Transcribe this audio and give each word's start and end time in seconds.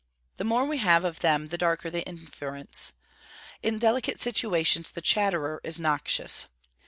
The 0.37 0.43
more 0.43 0.65
we 0.65 0.79
have 0.79 1.03
of 1.05 1.19
them 1.19 1.49
the 1.49 1.59
darker 1.59 1.91
the 1.91 2.01
inference. 2.07 2.93
In 3.61 3.77
delicate 3.77 4.19
situations 4.19 4.89
the 4.89 4.99
chatterer 4.99 5.61
is 5.63 5.79
noxious. 5.79 6.47